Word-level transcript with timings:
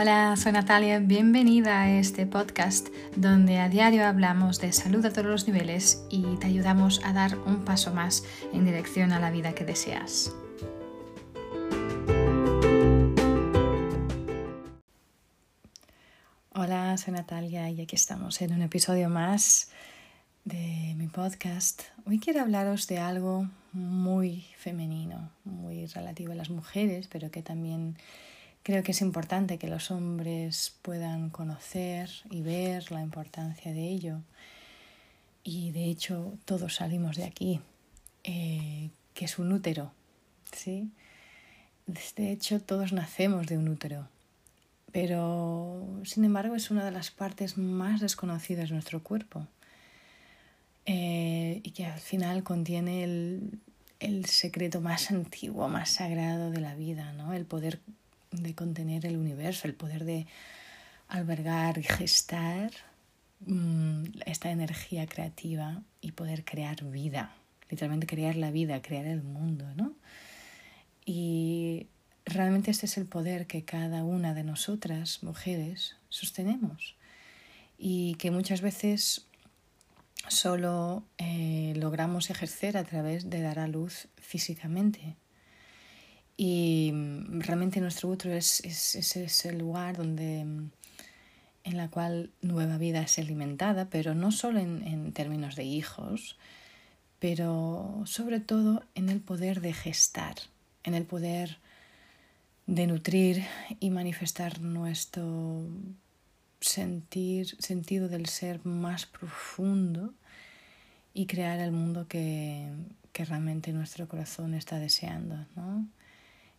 Hola, 0.00 0.36
soy 0.36 0.52
Natalia, 0.52 1.00
bienvenida 1.00 1.82
a 1.82 1.90
este 1.90 2.24
podcast 2.24 2.86
donde 3.16 3.58
a 3.58 3.68
diario 3.68 4.06
hablamos 4.06 4.60
de 4.60 4.72
salud 4.72 5.04
a 5.04 5.10
todos 5.12 5.26
los 5.26 5.48
niveles 5.48 6.04
y 6.08 6.36
te 6.36 6.46
ayudamos 6.46 7.00
a 7.04 7.12
dar 7.12 7.36
un 7.36 7.64
paso 7.64 7.92
más 7.92 8.22
en 8.52 8.64
dirección 8.64 9.10
a 9.10 9.18
la 9.18 9.32
vida 9.32 9.56
que 9.56 9.64
deseas. 9.64 10.32
Hola, 16.54 16.96
soy 16.96 17.14
Natalia 17.14 17.68
y 17.68 17.80
aquí 17.80 17.96
estamos 17.96 18.40
en 18.40 18.52
un 18.52 18.62
episodio 18.62 19.08
más 19.08 19.72
de 20.44 20.94
mi 20.96 21.08
podcast. 21.08 21.82
Hoy 22.06 22.20
quiero 22.20 22.42
hablaros 22.42 22.86
de 22.86 22.98
algo 22.98 23.48
muy 23.72 24.46
femenino, 24.58 25.32
muy 25.42 25.86
relativo 25.86 26.30
a 26.30 26.36
las 26.36 26.50
mujeres, 26.50 27.08
pero 27.08 27.32
que 27.32 27.42
también 27.42 27.96
Creo 28.62 28.82
que 28.82 28.92
es 28.92 29.00
importante 29.00 29.58
que 29.58 29.68
los 29.68 29.90
hombres 29.90 30.74
puedan 30.82 31.30
conocer 31.30 32.10
y 32.30 32.42
ver 32.42 32.90
la 32.92 33.02
importancia 33.02 33.72
de 33.72 33.88
ello. 33.88 34.20
Y 35.42 35.70
de 35.70 35.84
hecho 35.84 36.34
todos 36.44 36.74
salimos 36.74 37.16
de 37.16 37.24
aquí, 37.24 37.60
eh, 38.24 38.90
que 39.14 39.24
es 39.24 39.38
un 39.38 39.52
útero. 39.52 39.92
¿sí? 40.52 40.90
De 41.86 42.30
hecho 42.30 42.60
todos 42.60 42.92
nacemos 42.92 43.46
de 43.46 43.56
un 43.56 43.68
útero. 43.68 44.08
Pero 44.92 46.00
sin 46.04 46.24
embargo 46.24 46.54
es 46.54 46.70
una 46.70 46.84
de 46.84 46.90
las 46.90 47.10
partes 47.10 47.56
más 47.56 48.00
desconocidas 48.00 48.68
de 48.68 48.74
nuestro 48.74 49.02
cuerpo. 49.02 49.46
Eh, 50.84 51.60
y 51.62 51.70
que 51.72 51.84
al 51.84 52.00
final 52.00 52.42
contiene 52.42 53.04
el, 53.04 53.60
el 54.00 54.24
secreto 54.26 54.80
más 54.80 55.10
antiguo, 55.10 55.68
más 55.68 55.90
sagrado 55.90 56.50
de 56.50 56.60
la 56.60 56.74
vida, 56.74 57.12
¿no? 57.12 57.32
El 57.32 57.44
poder 57.44 57.80
de 58.30 58.54
contener 58.54 59.06
el 59.06 59.16
universo, 59.16 59.66
el 59.66 59.74
poder 59.74 60.04
de 60.04 60.26
albergar 61.08 61.78
y 61.78 61.82
gestar 61.82 62.70
mm, 63.46 64.04
esta 64.26 64.50
energía 64.50 65.06
creativa 65.06 65.82
y 66.00 66.12
poder 66.12 66.44
crear 66.44 66.84
vida, 66.84 67.34
literalmente 67.70 68.06
crear 68.06 68.36
la 68.36 68.50
vida, 68.50 68.82
crear 68.82 69.06
el 69.06 69.22
mundo, 69.22 69.66
¿no? 69.76 69.94
Y 71.04 71.86
realmente 72.26 72.70
este 72.70 72.86
es 72.86 72.98
el 72.98 73.06
poder 73.06 73.46
que 73.46 73.64
cada 73.64 74.04
una 74.04 74.34
de 74.34 74.44
nosotras, 74.44 75.22
mujeres, 75.22 75.96
sostenemos 76.10 76.96
y 77.78 78.16
que 78.16 78.30
muchas 78.30 78.60
veces 78.60 79.26
solo 80.26 81.04
eh, 81.16 81.72
logramos 81.76 82.28
ejercer 82.28 82.76
a 82.76 82.84
través 82.84 83.30
de 83.30 83.40
dar 83.40 83.58
a 83.58 83.68
luz 83.68 84.08
físicamente, 84.16 85.16
y 86.38 86.92
mm, 86.94 87.40
realmente 87.40 87.80
nuestro 87.80 88.08
útero 88.08 88.32
es, 88.34 88.60
es, 88.64 88.94
es, 88.94 89.44
el 89.44 89.58
lugar 89.58 89.96
donde, 89.98 90.44
mm, 90.44 90.70
en 91.64 91.76
la 91.76 91.90
cual 91.90 92.30
nueva 92.40 92.78
vida 92.78 93.02
es 93.02 93.18
alimentada, 93.18 93.90
pero 93.90 94.14
no 94.14 94.30
solo 94.32 94.60
en, 94.60 94.86
en 94.86 95.12
términos 95.12 95.56
de 95.56 95.64
hijos, 95.64 96.38
pero 97.18 98.02
sobre 98.06 98.38
todo 98.38 98.84
en 98.94 99.08
el 99.08 99.20
poder 99.20 99.60
de 99.60 99.72
gestar, 99.74 100.36
en 100.84 100.94
el 100.94 101.04
poder 101.04 101.58
de 102.66 102.86
nutrir 102.86 103.44
y 103.80 103.90
manifestar 103.90 104.60
nuestro 104.60 105.66
sentir, 106.60 107.56
sentido 107.58 108.08
del 108.08 108.26
ser 108.26 108.64
más 108.64 109.06
profundo 109.06 110.14
y 111.14 111.26
crear 111.26 111.58
el 111.58 111.72
mundo 111.72 112.06
que, 112.06 112.70
que 113.12 113.24
realmente 113.24 113.72
nuestro 113.72 114.06
corazón 114.06 114.54
está 114.54 114.78
deseando. 114.78 115.44
¿no? 115.56 115.88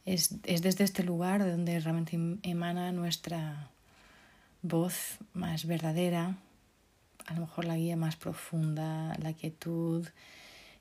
Es, 0.06 0.36
es 0.44 0.62
desde 0.62 0.84
este 0.84 1.04
lugar 1.04 1.44
de 1.44 1.52
donde 1.52 1.80
realmente 1.80 2.16
em, 2.16 2.40
emana 2.44 2.92
nuestra 2.92 3.70
voz 4.62 5.18
más 5.34 5.66
verdadera, 5.66 6.38
a 7.26 7.34
lo 7.34 7.42
mejor 7.42 7.66
la 7.66 7.78
guía 7.78 7.96
más 7.96 8.16
profunda, 8.16 9.16
la 9.22 9.34
quietud 9.34 10.08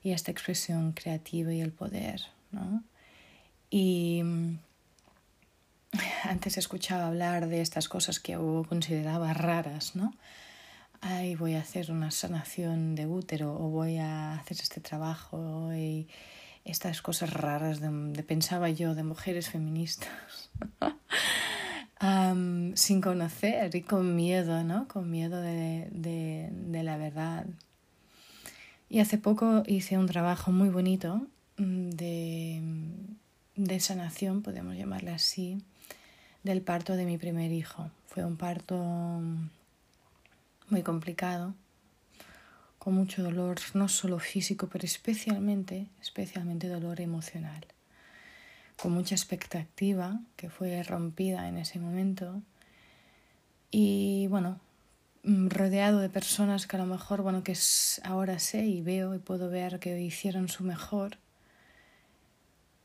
y 0.02 0.12
esta 0.12 0.30
expresión 0.30 0.92
creativa 0.92 1.52
y 1.52 1.60
el 1.60 1.72
poder. 1.72 2.22
¿no? 2.50 2.82
Y 3.70 4.22
mm, 4.24 4.58
antes 6.24 6.58
escuchaba 6.58 7.06
hablar 7.06 7.48
de 7.48 7.60
estas 7.60 7.88
cosas 7.88 8.20
que 8.20 8.32
yo 8.32 8.64
consideraba 8.68 9.34
raras, 9.34 9.94
¿no? 9.94 10.14
Ay, 11.00 11.36
voy 11.36 11.54
a 11.54 11.60
hacer 11.60 11.92
una 11.92 12.10
sanación 12.10 12.96
de 12.96 13.06
útero 13.06 13.54
o 13.54 13.68
voy 13.68 13.98
a 13.98 14.34
hacer 14.34 14.56
este 14.60 14.80
trabajo 14.80 15.72
y 15.72 16.08
estas 16.70 17.02
cosas 17.02 17.32
raras 17.32 17.80
de, 17.80 18.22
pensaba 18.22 18.70
yo 18.70 18.94
de 18.94 19.02
mujeres 19.02 19.48
feministas 19.48 20.50
sin 22.74 23.00
conocer 23.00 23.74
y 23.74 23.82
con 23.82 24.14
miedo, 24.14 24.62
¿no? 24.64 24.86
Con 24.88 25.10
miedo 25.10 25.40
de, 25.40 25.88
de, 25.90 26.48
de, 26.52 26.82
la 26.82 26.96
verdad. 26.96 27.46
Y 28.88 29.00
hace 29.00 29.18
poco 29.18 29.62
hice 29.66 29.98
un 29.98 30.06
trabajo 30.06 30.52
muy 30.52 30.68
bonito 30.68 31.26
mm, 31.56 31.90
de, 31.90 32.62
de 33.56 33.80
sanación, 33.80 34.42
podemos 34.42 34.76
llamarle 34.76 35.10
así, 35.10 35.62
del 36.44 36.62
parto 36.62 36.94
de 36.96 37.04
mi 37.04 37.18
primer 37.18 37.50
hijo. 37.50 37.90
Fue 38.06 38.24
un 38.24 38.36
parto 38.36 39.20
muy 40.70 40.82
complicado 40.82 41.54
con 42.78 42.94
mucho 42.94 43.22
dolor, 43.22 43.58
no 43.74 43.88
solo 43.88 44.18
físico, 44.18 44.68
pero 44.70 44.84
especialmente, 44.84 45.86
especialmente 46.00 46.68
dolor 46.68 47.00
emocional, 47.00 47.66
con 48.76 48.92
mucha 48.92 49.14
expectativa 49.14 50.20
que 50.36 50.50
fue 50.50 50.82
rompida 50.82 51.48
en 51.48 51.58
ese 51.58 51.78
momento 51.78 52.40
y 53.70 54.26
bueno, 54.28 54.60
mm, 55.24 55.48
rodeado 55.48 55.98
de 55.98 56.08
personas 56.08 56.66
que 56.66 56.76
a 56.76 56.80
lo 56.80 56.86
mejor, 56.86 57.22
bueno, 57.22 57.42
que 57.42 57.56
ahora 58.04 58.38
sé 58.38 58.64
y 58.66 58.80
veo 58.82 59.14
y 59.14 59.18
puedo 59.18 59.50
ver 59.50 59.78
que 59.80 60.00
hicieron 60.00 60.48
su 60.48 60.64
mejor, 60.64 61.18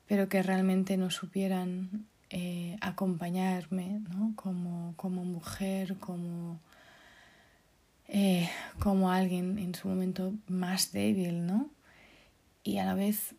pero 0.07 0.27
que 0.27 0.43
realmente 0.43 0.97
no 0.97 1.09
supieran 1.09 2.05
eh, 2.29 2.77
acompañarme 2.81 4.01
¿no? 4.11 4.33
como, 4.35 4.93
como 4.97 5.23
mujer, 5.23 5.97
como 5.99 6.59
eh, 8.07 8.49
como 8.79 9.11
alguien 9.11 9.57
en 9.59 9.75
su 9.75 9.87
momento 9.87 10.33
más 10.47 10.91
débil, 10.91 11.45
¿no? 11.45 11.69
Y 12.63 12.77
a 12.77 12.85
la 12.85 12.93
vez 12.93 13.35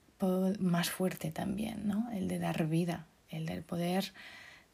más 0.58 0.90
fuerte 0.90 1.30
también, 1.30 1.86
¿no? 1.86 2.10
El 2.12 2.28
de 2.28 2.38
dar 2.38 2.66
vida, 2.66 3.06
el 3.28 3.46
de 3.46 3.60
poder 3.62 4.12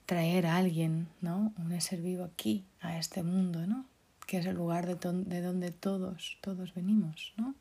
traer 0.07 0.47
a 0.47 0.57
alguien, 0.57 1.09
¿no? 1.21 1.53
Un 1.59 1.81
ser 1.81 2.01
vivo 2.01 2.25
aquí, 2.25 2.65
a 2.81 2.99
este 2.99 3.23
mundo, 3.23 3.67
¿no? 3.67 3.85
Que 4.27 4.39
es 4.39 4.47
el 4.47 4.57
lugar 4.57 4.87
de, 4.87 4.95
de 5.25 5.41
donde 5.41 5.71
todos, 5.71 6.39
todos 6.41 6.75
venimos, 6.75 7.33
¿no? 7.37 7.55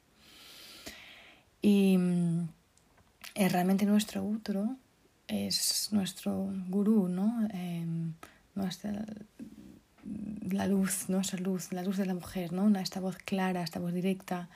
Y 1.62 1.98
eh, 3.36 3.50
realmente 3.50 3.86
nuestro 3.86 4.24
útero 4.24 4.76
es 5.28 5.90
nuestro 5.92 6.52
gurú, 6.68 7.08
¿no? 7.08 7.48
Eh, 7.54 7.86
la 10.50 10.68
luz, 10.68 11.10
¿no? 11.10 11.22
Esa 11.22 11.38
luz, 11.38 11.72
la 11.72 11.84
luz 11.84 11.98
de 11.98 12.06
la 12.06 12.14
mujer, 12.14 12.52
¿no? 12.54 12.78
esta 12.80 13.00
voz 13.00 13.18
clara, 13.18 13.64
esta 13.64 13.80
voz 13.80 13.94
directa 13.94 14.50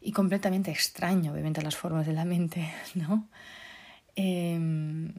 y 0.00 0.12
completamente 0.12 0.70
extraña, 0.70 1.32
obviamente, 1.32 1.60
a 1.60 1.64
las 1.64 1.76
formas 1.76 2.06
de 2.06 2.12
la 2.12 2.24
mente, 2.24 2.70
¿no? 2.94 3.28
Em, 4.16 5.12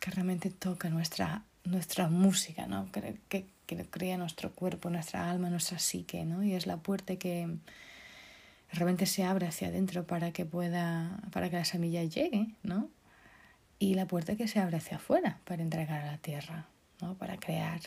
que 0.00 0.10
realmente 0.10 0.50
toca 0.50 0.88
nuestra, 0.88 1.42
nuestra 1.64 2.08
música, 2.08 2.66
¿no? 2.66 2.90
Que, 2.92 3.16
que, 3.28 3.46
que, 3.66 3.84
crea 3.86 4.16
nuestro 4.16 4.52
cuerpo, 4.52 4.90
nuestra 4.90 5.30
alma, 5.30 5.50
nuestra 5.50 5.78
psique, 5.78 6.24
¿no? 6.24 6.42
Y 6.42 6.54
es 6.54 6.66
la 6.66 6.76
puerta 6.76 7.16
que 7.16 7.48
realmente 8.72 9.06
se 9.06 9.24
abre 9.24 9.46
hacia 9.46 9.68
adentro 9.68 10.04
para 10.06 10.32
que 10.32 10.44
pueda, 10.44 11.18
para 11.32 11.50
que 11.50 11.56
la 11.56 11.64
semilla 11.64 12.04
llegue, 12.04 12.48
¿no? 12.62 12.88
Y 13.78 13.94
la 13.94 14.06
puerta 14.06 14.36
que 14.36 14.48
se 14.48 14.60
abre 14.60 14.76
hacia 14.76 14.98
afuera 14.98 15.40
para 15.44 15.62
entregar 15.62 16.02
a 16.02 16.12
la 16.12 16.18
tierra, 16.18 16.66
¿no? 17.00 17.14
Para 17.14 17.36
crear 17.38 17.80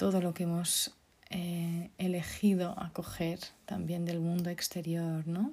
todo 0.00 0.22
lo 0.22 0.32
que 0.32 0.44
hemos 0.44 0.94
eh, 1.28 1.90
elegido 1.98 2.74
acoger 2.80 3.38
también 3.66 4.06
del 4.06 4.18
mundo 4.18 4.48
exterior, 4.48 5.26
¿no? 5.26 5.52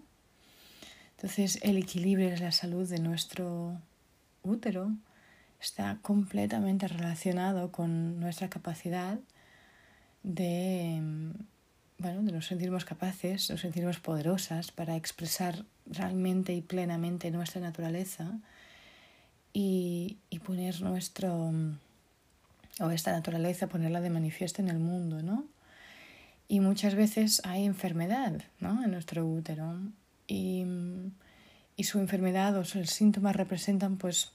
Entonces 1.18 1.60
el 1.64 1.76
equilibrio 1.76 2.30
es 2.30 2.40
la 2.40 2.54
salud 2.54 2.88
de 2.88 3.00
nuestro 3.00 3.78
útero 4.44 4.94
está 5.60 6.00
completamente 6.02 6.88
relacionado 6.88 7.74
con 7.74 8.22
nuestra 8.22 8.50
capacidad 8.50 9.20
de, 10.24 11.02
bueno, 11.98 12.24
de 12.24 12.32
nos 12.32 12.46
sentirnos 12.46 12.86
capaces, 12.86 13.50
nos 13.50 13.60
sentirnos 13.60 14.00
poderosas 14.00 14.72
para 14.72 14.96
expresar 14.96 15.66
realmente 15.88 16.54
y 16.54 16.62
plenamente 16.62 17.32
nuestra 17.32 17.60
naturaleza 17.60 18.40
y, 19.52 20.20
y 20.30 20.40
poner 20.40 20.80
nuestro 20.82 21.52
o 22.80 22.92
esta 22.92 23.12
naturaleza, 23.12 23.68
ponerla 23.68 24.02
de 24.02 24.10
manifiesto 24.10 24.62
en 24.62 24.70
el 24.70 24.80
mundo, 24.80 25.22
¿no? 25.24 25.46
Y 26.48 26.60
muchas 26.60 26.96
veces 26.96 27.42
hay 27.44 27.66
enfermedad, 27.66 28.44
¿no? 28.60 28.84
En 28.84 28.92
nuestro 28.92 29.26
útero. 29.26 29.80
Y, 30.28 30.66
y 31.76 31.84
su 31.84 32.00
enfermedad 32.00 32.56
o 32.58 32.64
sus 32.64 32.90
síntomas 32.90 33.36
representan, 33.36 33.98
pues, 33.98 34.32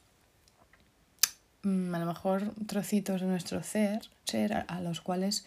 mm, 1.62 1.94
a 1.94 1.98
lo 1.98 2.06
mejor 2.06 2.54
trocitos 2.66 3.20
de 3.20 3.26
nuestro 3.26 3.62
ser, 3.62 4.02
ser 4.24 4.64
a, 4.66 4.80
los 4.80 5.00
cuales 5.00 5.46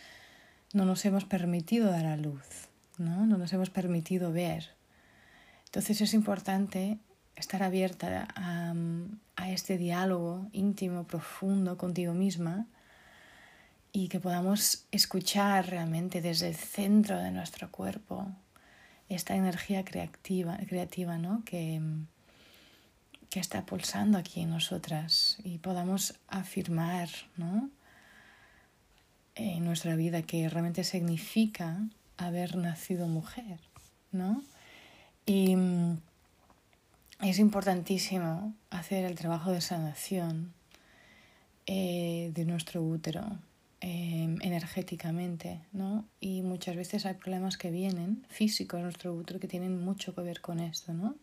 no 0.74 0.86
nos 0.86 1.06
hemos 1.06 1.26
permitido 1.26 1.92
dar 1.92 2.06
a 2.06 2.18
luz, 2.18 2.68
¿no? 2.98 3.26
no 3.26 3.38
nos 3.38 3.54
hemos 3.54 3.70
permitido 3.70 4.32
ver. 4.32 4.70
Entonces 5.66 6.02
es 6.02 6.14
importante 6.14 6.98
estar 7.36 7.64
abierta 7.64 8.28
a, 8.36 8.74
a 9.36 9.52
este 9.52 9.78
diálogo 9.78 10.48
íntimo, 10.52 11.06
profundo 11.06 11.78
contigo 11.78 12.14
misma 12.14 12.68
y 13.96 14.10
que 14.10 14.20
podamos 14.20 14.84
escuchar 14.92 15.70
realmente 15.70 16.20
desde 16.20 16.50
el 16.50 16.56
centro 16.56 17.18
de 17.18 17.32
nuestro 17.32 17.72
cuerpo 17.72 18.28
esta 19.08 19.38
energía 19.38 19.86
creativa, 19.86 20.58
creativa 20.68 21.18
¿no? 21.18 21.44
que, 21.46 21.82
que 23.30 23.40
está 23.40 23.66
pulsando 23.66 24.18
aquí 24.18 24.42
en 24.42 24.50
nosotras 24.50 25.38
y 25.46 25.60
podamos 25.60 26.20
afirmar 26.28 27.08
¿no? 27.38 27.70
en 29.36 29.64
nuestra 29.64 29.96
vida 29.96 30.24
que 30.24 30.50
realmente 30.50 30.84
significa 30.84 31.80
haber 32.18 32.58
nacido 32.58 33.08
mujer. 33.08 33.62
¿no? 34.12 34.44
Y 35.26 35.56
mm, 35.56 36.00
es 37.22 37.40
importantísimo 37.40 38.54
hacer 38.72 39.06
el 39.06 39.16
trabajo 39.16 39.52
de 39.52 39.62
sanación 39.62 40.54
eh, 41.66 42.32
de 42.34 42.44
nuestro 42.44 42.84
útero 42.84 43.40
Em, 43.82 44.38
energéticamente, 44.42 45.62
¿no? 45.74 46.06
Y 46.22 46.42
muchas 46.42 46.76
veces 46.78 47.06
hay 47.06 47.16
problemas 47.16 47.58
que 47.58 47.72
vienen 47.72 48.26
físicos 48.30 48.78
en 48.78 48.84
nuestro 48.86 49.14
útero 49.14 49.40
que 49.40 49.50
tienen 49.50 49.84
mucho 49.84 50.16
que 50.16 50.22
ver 50.22 50.40
con 50.42 50.60
esto, 50.60 50.94
¿no? 50.94 51.16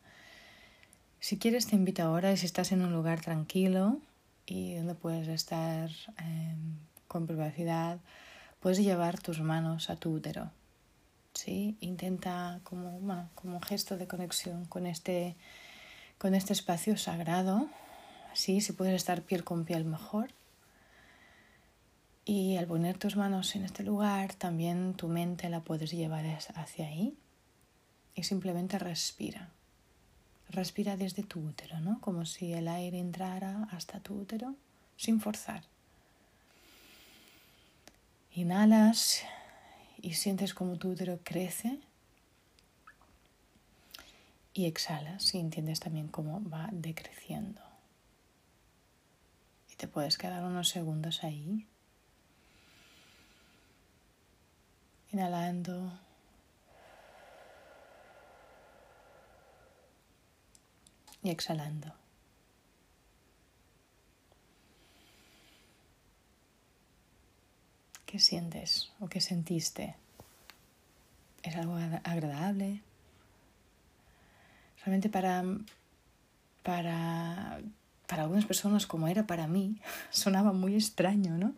Si 1.18 1.38
quieres 1.38 1.66
te 1.66 1.76
invito 1.76 2.02
ahora, 2.02 2.36
si 2.36 2.44
estás 2.46 2.70
en 2.72 2.82
un 2.82 2.92
lugar 2.92 3.20
tranquilo 3.22 4.00
y 4.44 4.74
donde 4.74 4.94
puedes 4.94 5.28
estar 5.28 5.90
em, 6.18 6.76
con 7.08 7.26
privacidad, 7.26 7.98
puedes 8.60 8.78
llevar 8.78 9.18
tus 9.18 9.40
manos 9.40 9.88
a 9.88 9.96
tu 9.96 10.12
útero, 10.12 10.50
¿sí? 11.34 11.76
Intenta 11.80 12.60
como, 12.64 13.00
como 13.34 13.60
gesto 13.60 13.96
de 13.96 14.06
conexión 14.06 14.66
con 14.66 14.86
este, 14.86 15.36
con 16.18 16.34
este 16.34 16.52
espacio 16.52 16.96
sagrado, 16.98 17.68
¿sí? 18.34 18.60
Si 18.60 18.72
puedes 18.72 18.94
estar 18.94 19.22
piel 19.22 19.42
con 19.42 19.64
piel 19.64 19.84
mejor 19.84 20.34
y 22.24 22.56
al 22.56 22.66
poner 22.66 22.98
tus 22.98 23.16
manos 23.16 23.54
en 23.56 23.64
este 23.64 23.82
lugar, 23.82 24.34
también 24.34 24.94
tu 24.94 25.08
mente 25.08 25.48
la 25.48 25.60
puedes 25.60 25.90
llevar 25.90 26.24
hacia 26.26 26.86
ahí 26.86 27.16
y 28.14 28.22
simplemente 28.22 28.78
respira. 28.78 29.50
Respira 30.48 30.96
desde 30.96 31.24
tu 31.24 31.40
útero, 31.40 31.80
¿no? 31.80 32.00
Como 32.00 32.24
si 32.26 32.52
el 32.52 32.68
aire 32.68 32.98
entrara 32.98 33.68
hasta 33.72 34.00
tu 34.00 34.14
útero 34.14 34.54
sin 34.96 35.20
forzar. 35.20 35.64
Inhalas 38.34 39.22
y 40.00 40.14
sientes 40.14 40.54
como 40.54 40.76
tu 40.76 40.90
útero 40.90 41.18
crece 41.24 41.80
y 44.54 44.66
exhalas 44.66 45.34
y 45.34 45.38
entiendes 45.38 45.80
también 45.80 46.08
cómo 46.08 46.40
va 46.48 46.68
decreciendo. 46.70 47.60
Y 49.72 49.76
te 49.76 49.88
puedes 49.88 50.18
quedar 50.18 50.44
unos 50.44 50.68
segundos 50.68 51.24
ahí 51.24 51.66
Inhalando. 55.12 55.92
Y 61.22 61.30
exhalando. 61.30 61.92
¿Qué 68.06 68.18
sientes 68.18 68.90
o 69.00 69.08
qué 69.08 69.20
sentiste? 69.20 69.94
¿Es 71.42 71.56
algo 71.56 71.76
agradable? 72.04 72.82
Realmente 74.84 75.08
para, 75.08 75.44
para, 76.62 77.60
para 78.06 78.22
algunas 78.24 78.44
personas, 78.44 78.86
como 78.86 79.08
era 79.08 79.26
para 79.26 79.46
mí, 79.46 79.78
sonaba 80.10 80.52
muy 80.52 80.74
extraño, 80.74 81.38
¿no? 81.38 81.54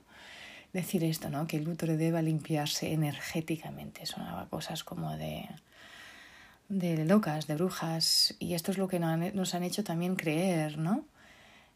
Decir 0.75 1.05
esto, 1.05 1.31
¿no? 1.31 1.47
Que 1.47 1.57
el 1.57 1.69
útero 1.69 1.97
deba 1.97 2.21
limpiarse 2.21 2.93
energéticamente. 2.93 4.05
Sonaba 4.05 4.49
cosas 4.51 4.85
como 4.85 5.17
de, 5.17 5.49
de 6.69 7.05
locas, 7.07 7.47
de 7.47 7.55
brujas. 7.55 8.35
Y 8.41 8.53
esto 8.53 8.73
es 8.73 8.77
lo 8.77 8.89
que 8.89 8.99
nos 8.99 9.55
han 9.55 9.63
hecho 9.63 9.85
también 9.85 10.17
creer, 10.17 10.77
¿no? 10.77 11.07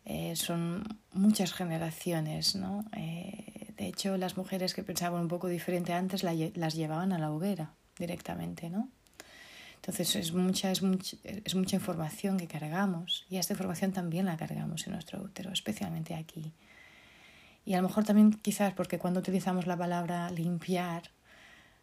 Eh, 0.05 0.35
son 0.37 0.99
muchas 1.13 1.53
generaciones, 1.53 2.57
¿no? 2.57 2.85
Eh, 2.97 3.73
de 3.77 3.87
hecho, 3.87 4.17
las 4.17 4.37
mujeres 4.37 4.75
que 4.75 4.83
pensaban 4.83 5.23
un 5.23 5.29
poco 5.29 5.47
diferente 5.47 5.93
antes 5.93 6.25
las 6.25 6.75
llevaban 6.75 7.13
a 7.13 7.19
la 7.19 7.31
hoguera 7.31 7.71
directamente, 7.99 8.69
¿no? 8.69 8.89
Entonces 9.77 10.17
es 10.17 10.33
mucha, 10.33 10.73
es, 10.73 10.83
mucha, 10.83 11.17
es 11.23 11.55
mucha 11.55 11.77
información 11.77 12.37
que 12.37 12.49
cargamos 12.49 13.27
y 13.31 13.37
esta 13.37 13.53
información 13.53 13.93
también 13.93 14.27
la 14.27 14.37
cargamos 14.37 14.85
en 14.87 14.95
nuestro 14.95 15.23
útero, 15.23 15.53
especialmente 15.53 16.17
aquí. 16.17 16.53
Y 17.69 17.75
a 17.75 17.83
lo 17.83 17.89
mejor 17.89 18.05
también 18.05 18.33
quizás 18.33 18.73
porque 18.73 18.99
cuando 18.99 19.21
utilizamos 19.21 19.67
la 19.67 19.77
palabra 19.77 20.31
limpiar, 20.31 21.03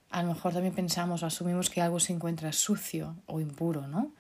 a 0.09 0.23
lo 0.23 0.29
mejor 0.29 0.51
también 0.51 0.73
pensamos 0.73 1.21
o 1.21 1.27
asumimos 1.27 1.69
que 1.69 1.79
algo 1.79 1.99
se 1.99 2.11
encuentra 2.11 2.51
sucio 2.53 3.15
o 3.27 3.39
impuro, 3.39 3.87
¿no? 3.87 4.11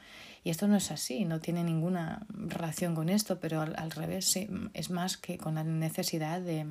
Y 0.43 0.51
esto 0.51 0.67
no 0.67 0.75
es 0.75 0.91
así, 0.91 1.25
no 1.25 1.39
tiene 1.39 1.63
ninguna 1.63 2.27
relación 2.29 2.93
con 2.93 3.09
esto, 3.09 3.39
pero 3.39 3.61
al, 3.61 3.89
revés 3.89 4.37
es 4.73 4.89
más 4.91 5.17
que 5.17 5.39
con 5.39 5.55
la 5.55 5.63
necesidad 5.63 6.39
de 6.39 6.67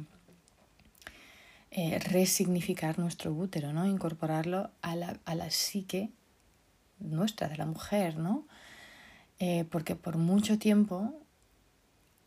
eh, 1.73 1.99
resignificar 1.99 3.01
nuestro 3.01 3.33
útero, 3.33 3.73
¿no? 3.73 3.89
Incorporarlo 3.89 4.71
a 4.81 4.95
la, 4.95 5.19
a 5.25 5.35
la 5.35 5.51
psique 5.51 6.13
nuestra, 7.01 7.49
de 7.49 7.57
la 7.57 7.67
mujer, 7.67 8.17
¿no? 8.17 8.47
Eh, 9.41 9.65
porque 9.73 9.97
por 9.97 10.19
mucho 10.19 10.57
tiempo 10.57 11.21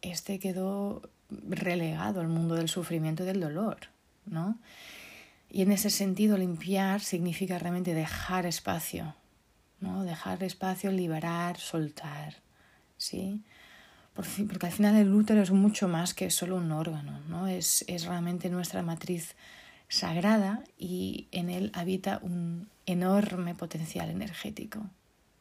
este 0.02 0.38
quedó 0.40 1.10
relegado 1.30 2.22
al 2.22 2.28
mundo 2.28 2.56
del 2.56 2.70
sufrimiento 2.70 3.24
y 3.24 3.26
del 3.26 3.40
dolor, 3.40 3.78
¿no? 4.26 4.58
Y 5.50 5.62
en 5.62 5.72
ese 5.72 5.90
sentido 5.90 6.38
limpiar 6.38 7.02
significa 7.02 7.58
realmente 7.58 7.94
dejar 7.94 8.46
espacio, 8.46 9.16
¿no? 9.80 10.04
Dejar 10.04 10.44
espacio, 10.44 10.92
liberar, 10.92 11.58
soltar, 11.58 12.36
¿sí? 12.98 13.42
Porque 14.14 14.66
al 14.66 14.72
final 14.72 14.96
el 14.96 15.14
útero 15.14 15.42
es 15.42 15.52
mucho 15.52 15.88
más 15.88 16.14
que 16.14 16.32
solo 16.32 16.56
un 16.56 16.72
órgano, 16.72 17.20
¿no? 17.30 17.48
Es, 17.48 17.86
es 17.88 18.06
realmente 18.06 18.50
nuestra 18.50 18.82
matriz 18.82 19.36
sagrada 19.90 20.64
y 20.78 21.28
en 21.32 21.50
él 21.50 21.72
habita 21.74 22.20
un 22.22 22.68
enorme 22.86 23.56
potencial 23.56 24.10
energético. 24.10 24.90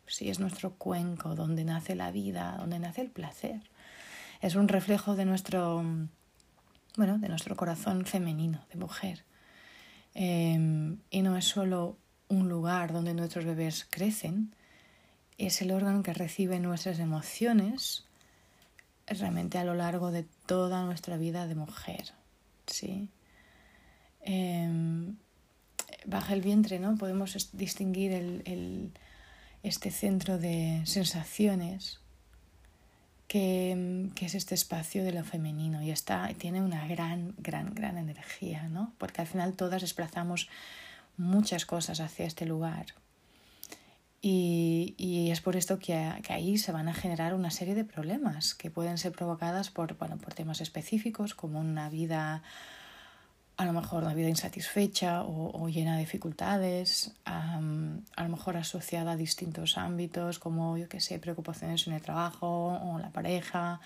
Sí, 0.07 0.29
es 0.29 0.39
nuestro 0.39 0.75
cuenco 0.75 1.35
donde 1.35 1.65
nace 1.65 1.97
la 1.97 2.13
vida, 2.13 2.57
donde 2.59 2.79
nace 2.79 3.01
el 3.01 3.11
placer 3.11 3.61
es 4.41 4.55
un 4.55 4.69
reflejo 4.69 5.17
de 5.17 5.25
nuestro, 5.25 5.85
bueno, 6.97 7.19
de 7.19 7.29
nuestro 7.29 7.57
corazón 7.57 8.07
femenino, 8.07 8.65
de 8.71 8.77
mujer. 8.79 9.25
Em, 10.15 10.99
y 11.11 11.23
no 11.23 11.37
es 11.37 11.45
solo 11.45 11.99
un 12.29 12.49
lugar 12.49 12.93
donde 12.93 13.15
nuestros 13.15 13.45
bebés 13.45 13.87
crecen, 13.89 14.55
es 15.39 15.61
el 15.61 15.71
órgano 15.71 16.03
que 16.03 16.15
recibe 16.15 16.59
nuestras 16.61 16.99
emociones 16.99 18.05
realmente 19.07 19.59
a 19.59 19.65
lo 19.65 19.75
largo 19.75 20.11
de 20.11 20.25
toda 20.47 20.85
nuestra 20.85 21.17
vida 21.17 21.47
de 21.47 21.55
mujer. 21.55 22.13
¿sí? 22.67 23.09
Em, 24.23 25.17
baja 26.07 26.35
el 26.35 26.41
vientre, 26.41 26.79
¿no? 26.79 26.97
Podemos 26.97 27.51
distinguir 27.53 28.13
el, 28.13 28.93
este 29.63 29.91
centro 29.91 30.39
de 30.39 30.83
sensaciones 30.85 32.01
que, 33.29 34.11
es 34.21 34.35
este 34.35 34.55
espacio 34.55 35.05
de 35.05 35.13
lo 35.13 35.25
femenino 35.25 35.83
y 35.83 35.91
está, 35.91 36.29
tiene 36.39 36.63
una 36.63 36.87
gran, 36.87 37.35
gran, 37.39 37.75
gran 37.75 37.99
energía, 37.99 38.69
¿no? 38.69 38.93
Porque 38.99 39.21
al 39.21 39.27
final 39.27 39.55
todas 39.55 39.83
desplazamos 39.83 40.49
muchas 41.17 41.67
cosas 41.67 42.01
hacia 42.01 42.27
este 42.27 42.47
lugar. 42.47 42.87
Y, 44.23 44.95
y 44.97 45.31
es 45.31 45.41
por 45.41 45.57
esto 45.57 45.79
que, 45.79 46.11
que, 46.23 46.33
ahí 46.33 46.59
se 46.59 46.73
van 46.73 46.89
a 46.89 46.95
generar 46.95 47.35
una 47.35 47.51
serie 47.51 47.75
de 47.75 47.85
problemas 47.85 48.55
que 48.55 48.71
pueden 48.71 48.99
ser 48.99 49.13
provocadas 49.13 49.71
por, 49.71 49.97
bueno, 49.99 50.17
por 50.17 50.35
temas 50.35 50.61
específicos 50.61 51.35
como 51.35 51.61
una 51.61 51.89
vida 51.91 52.43
a 53.57 53.65
lo 53.65 53.73
mejor 53.73 54.05
una 54.05 54.13
vida 54.13 54.29
insatisfecha 54.29 55.23
o, 55.23 55.69
llena 55.69 55.95
de 55.95 56.01
dificultades, 56.01 57.13
a 57.25 57.59
lo 57.61 58.29
mejor 58.29 58.59
asociada 58.59 59.13
a 59.13 59.17
distintos 59.17 59.79
ámbitos 59.79 60.39
como, 60.39 60.77
yo 60.77 60.89
qué 60.89 61.01
sé, 61.01 61.19
preocupaciones 61.19 61.87
en 61.87 61.95
el 61.95 62.03
trabajo 62.03 62.79
o 62.83 62.99
la 62.99 63.11
pareja, 63.11 63.81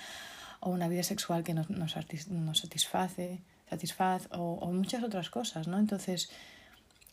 o 0.59 0.71
una 0.71 0.89
vida 0.89 1.05
sexual 1.05 1.45
que 1.45 1.55
nos, 1.55 1.71
nos, 1.71 1.93
satisface, 1.93 3.41
satisfaz, 3.69 4.27
o, 4.33 4.55
o, 4.55 4.73
muchas 4.73 5.05
otras 5.05 5.31
cosas, 5.31 5.69
¿no? 5.69 5.79
Entonces, 5.79 6.31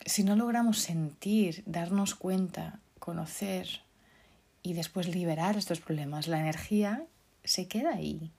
si 0.06 0.24
no 0.24 0.36
logramos 0.36 0.80
sentir, 0.80 1.64
darnos 1.68 2.16
cuenta, 2.16 2.80
conocer 2.98 3.82
y 4.64 4.74
después 4.74 5.08
liberar 5.08 5.58
estos 5.58 5.80
problemas, 5.80 6.28
la 6.28 6.40
energía 6.40 7.04
se 7.44 7.68
queda 7.68 7.94
ahí 7.94 8.32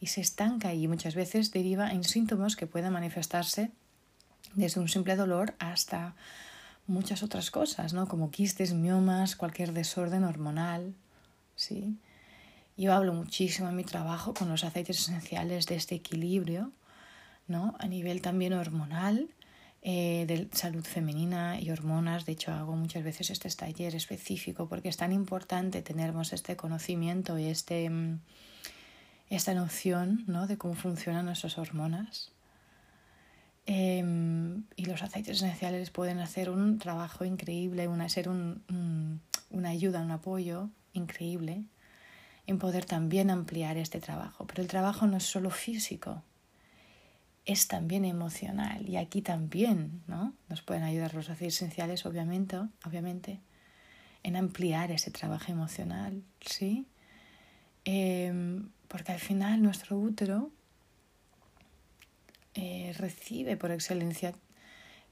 y 0.00 0.06
se 0.06 0.20
estanca 0.20 0.74
y 0.74 0.88
muchas 0.88 1.14
veces 1.14 1.50
deriva 1.50 1.90
en 1.90 2.04
síntomas 2.04 2.56
que 2.56 2.66
pueden 2.66 2.92
manifestarse 2.92 3.70
desde 4.54 4.80
un 4.80 4.88
simple 4.88 5.16
dolor 5.16 5.54
hasta 5.58 6.14
muchas 6.86 7.22
otras 7.22 7.50
cosas, 7.50 7.92
¿no? 7.92 8.06
Como 8.06 8.30
quistes, 8.30 8.72
miomas, 8.72 9.36
cualquier 9.36 9.72
desorden 9.72 10.24
hormonal, 10.24 10.94
¿sí? 11.54 11.96
Yo 12.76 12.92
hablo 12.92 13.14
muchísimo 13.14 13.68
en 13.68 13.76
mi 13.76 13.84
trabajo 13.84 14.34
con 14.34 14.48
los 14.48 14.62
aceites 14.62 15.00
esenciales 15.00 15.66
de 15.66 15.76
este 15.76 15.94
equilibrio, 15.94 16.72
¿no? 17.48 17.74
A 17.78 17.86
nivel 17.86 18.20
también 18.20 18.52
hormonal, 18.52 19.30
eh, 19.82 20.24
de 20.26 20.48
salud 20.52 20.84
femenina 20.84 21.60
y 21.60 21.70
hormonas. 21.70 22.26
De 22.26 22.32
hecho, 22.32 22.52
hago 22.52 22.76
muchas 22.76 23.02
veces 23.02 23.30
este 23.30 23.48
taller 23.50 23.94
específico 23.94 24.68
porque 24.68 24.88
es 24.88 24.96
tan 24.96 25.12
importante 25.12 25.80
tenermos 25.80 26.32
este 26.32 26.56
conocimiento 26.56 27.38
y 27.38 27.46
este, 27.46 27.88
mm, 27.88 28.20
esta 29.28 29.54
noción 29.54 30.24
¿no? 30.26 30.46
de 30.46 30.56
cómo 30.56 30.74
funcionan 30.74 31.26
nuestras 31.26 31.58
hormonas. 31.58 32.32
Em, 33.66 34.64
y 34.76 34.84
los 34.84 35.02
aceites 35.02 35.38
esenciales 35.38 35.90
pueden 35.90 36.20
hacer 36.20 36.50
un 36.50 36.78
trabajo 36.78 37.24
increíble, 37.24 37.88
una, 37.88 38.08
ser 38.08 38.28
un, 38.28 39.20
una 39.50 39.70
ayuda, 39.70 40.00
un 40.00 40.12
apoyo 40.12 40.70
increíble 40.92 41.64
en 42.46 42.58
poder 42.58 42.84
también 42.84 43.30
ampliar 43.30 43.76
este 43.76 43.98
trabajo. 43.98 44.46
Pero 44.46 44.62
el 44.62 44.68
trabajo 44.68 45.06
no 45.08 45.16
es 45.16 45.24
solo 45.24 45.50
físico, 45.50 46.22
es 47.44 47.66
también 47.66 48.04
emocional 48.04 48.88
y 48.88 48.96
aquí 48.96 49.20
también 49.20 50.02
¿no? 50.06 50.32
nos 50.48 50.62
pueden 50.62 50.84
ayudar 50.84 51.14
los 51.14 51.28
aceites 51.28 51.56
esenciales, 51.56 52.06
obviamente, 52.06 52.58
obviamente 52.84 53.40
en 54.26 54.34
ampliar 54.34 54.90
ese 54.90 55.12
trabajo 55.12 55.52
emocional, 55.52 56.24
¿sí? 56.40 56.84
Em, 57.84 58.70
porque 58.88 59.12
al 59.12 59.20
final 59.20 59.62
nuestro 59.62 59.96
útero 59.98 60.50
eh, 62.54 62.94
recibe 62.98 63.56
por 63.56 63.70
excelencia, 63.70 64.34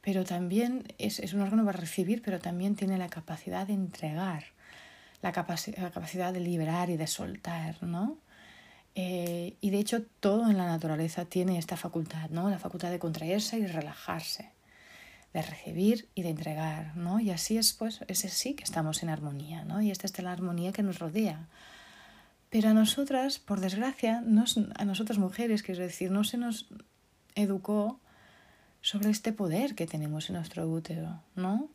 pero 0.00 0.24
también 0.24 0.84
es, 0.98 1.18
es, 1.18 1.34
un 1.34 1.42
órgano 1.42 1.64
para 1.64 1.78
recibir, 1.78 2.22
pero 2.22 2.40
también 2.40 2.76
tiene 2.76 2.98
la 2.98 3.08
capacidad 3.08 3.66
de 3.66 3.74
entregar, 3.74 4.44
la, 5.22 5.30
la 5.30 5.90
capacidad 5.90 6.32
de 6.32 6.40
liberar 6.40 6.90
y 6.90 6.96
de 6.96 7.06
soltar, 7.06 7.82
¿no? 7.82 8.18
Eh, 8.96 9.56
y 9.60 9.70
de 9.70 9.78
hecho 9.78 10.04
todo 10.20 10.48
en 10.48 10.56
la 10.56 10.66
naturaleza 10.66 11.24
tiene 11.24 11.58
esta 11.58 11.76
facultad, 11.76 12.30
¿no? 12.30 12.48
La 12.48 12.58
facultad 12.58 12.90
de 12.90 13.00
contraerse 13.00 13.58
y 13.58 13.66
relajarse, 13.66 14.52
de 15.32 15.42
recibir 15.42 16.08
y 16.14 16.22
de 16.22 16.30
entregar, 16.30 16.96
¿no? 16.96 17.18
Y 17.18 17.30
así 17.30 17.58
es, 17.58 17.72
pues, 17.72 18.04
ese 18.06 18.28
sí 18.28 18.54
que 18.54 18.62
estamos 18.62 19.02
en 19.02 19.08
armonía, 19.08 19.64
¿no? 19.64 19.82
Y 19.82 19.90
esta 19.90 20.06
es 20.06 20.18
la 20.22 20.32
armonía 20.32 20.72
que 20.72 20.84
nos 20.84 21.00
rodea. 21.00 21.48
Pero 22.54 22.68
a 22.68 22.72
nosotras, 22.72 23.40
por 23.40 23.58
desgracia, 23.58 24.22
a 24.76 24.84
nosotras 24.84 25.18
mujeres, 25.18 25.64
quiero 25.64 25.82
decir, 25.82 26.12
no 26.12 26.22
se 26.22 26.38
nos 26.38 26.68
educó 27.34 27.98
sobre 28.80 29.10
este 29.10 29.32
poder 29.32 29.74
que 29.74 29.88
tenemos 29.88 30.30
en 30.30 30.36
nuestro 30.36 30.68
útero, 30.68 31.20
¿no? 31.34 31.68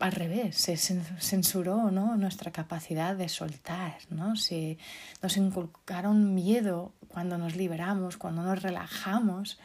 al 0.00 0.12
revés, 0.12 0.54
se 0.58 0.76
censuró 0.76 1.90
¿no? 1.90 2.14
nuestra 2.16 2.52
capacidad 2.52 3.16
de 3.16 3.30
soltar, 3.30 3.96
¿no? 4.10 4.36
Se, 4.36 4.76
nos 5.22 5.38
inculcaron 5.38 6.34
miedo 6.34 6.92
cuando 7.08 7.38
nos 7.38 7.56
liberamos, 7.56 8.18
cuando 8.18 8.42
nos 8.42 8.62
relajamos. 8.62 9.58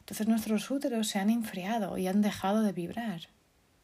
Entonces 0.00 0.26
nuestros 0.26 0.68
úteros 0.72 1.06
se 1.06 1.20
han 1.20 1.30
enfriado 1.30 1.98
y 1.98 2.08
han 2.08 2.20
dejado 2.20 2.62
de 2.62 2.72
vibrar, 2.72 3.28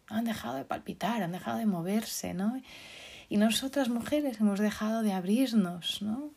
han 0.09 0.25
dejado 0.25 0.57
de 0.57 0.65
palpitar, 0.65 1.23
han 1.23 1.31
dejado 1.31 1.59
de 1.59 1.67
moverse, 1.67 2.35
¿no? 2.35 2.61
Y 3.29 3.39
nosotras 3.39 3.89
mujeres 3.89 4.41
hemos 4.41 4.61
dejado 4.61 5.03
de 5.03 5.13
abrirnos, 5.13 6.01
¿no? 6.03 6.31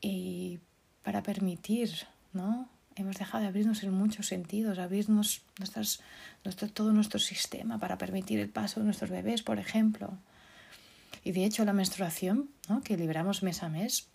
Y 0.00 0.60
para 1.02 1.22
permitir, 1.22 1.90
¿no? 2.32 2.68
hemos 2.96 3.16
dejado 3.16 3.42
de 3.42 3.48
abrirnos 3.48 3.82
en 3.82 3.92
muchos 3.92 4.26
sentidos, 4.26 4.78
abrirnos 4.78 5.42
nuestras, 5.58 6.00
nuestro, 6.44 6.68
todo 6.68 6.92
nuestro 6.92 7.20
sistema 7.20 7.78
para 7.78 7.98
permitir 7.98 8.40
el 8.40 8.48
paso 8.48 8.80
de 8.80 8.86
nuestros 8.86 9.10
bebés, 9.10 9.42
por 9.42 9.58
ejemplo. 9.58 10.18
Y 11.22 11.32
de 11.32 11.44
hecho 11.44 11.64
la 11.64 11.74
menstruación, 11.74 12.48
¿no? 12.68 12.82
que 12.82 12.96
libramos 12.96 13.42
mes 13.42 13.62
a 13.62 13.68
mes, 13.68 14.08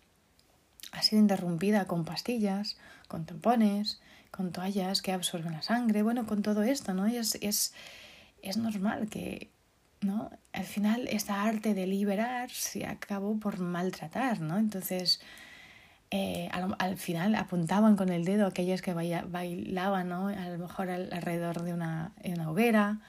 ha 0.91 1.03
sido 1.03 1.22
interrumpida 1.22 1.86
con 1.86 2.06
pastillas, 2.06 2.77
con 3.08 3.25
tampones, 3.25 4.01
con 4.32 4.51
toallas 4.51 5.01
que 5.01 5.12
absorben 5.12 5.53
la 5.53 5.62
sangre, 5.62 6.01
bueno, 6.01 6.25
con 6.25 6.41
todo 6.41 6.63
esto, 6.63 6.94
¿no? 6.94 7.08
Y 7.08 7.18
es, 7.18 7.38
es, 7.41 7.74
es 8.41 8.58
normal 8.58 9.10
que, 9.10 9.50
¿no? 10.01 10.31
Al 10.53 10.65
final 10.65 11.08
esta 11.10 11.43
arte 11.43 11.74
de 11.74 11.88
liberar 11.88 12.50
se 12.50 12.86
acabó 12.86 13.39
por 13.39 13.60
maltratar, 13.60 14.41
¿no? 14.41 14.58
Entonces, 14.58 15.22
eh, 16.13 16.50
al, 16.51 16.98
final 16.98 17.36
apuntaban 17.36 17.96
con 17.96 18.10
el 18.10 18.25
dedo 18.25 18.46
aquellas 18.46 18.81
que 18.81 18.93
bailaban, 18.93 20.10
¿no? 20.10 20.27
a 20.27 20.50
lo 20.50 20.58
mejor 20.58 20.89
alrededor 20.89 21.63
de 21.63 21.74
una, 21.74 22.12
una, 22.25 22.51
hoguera, 22.51 23.00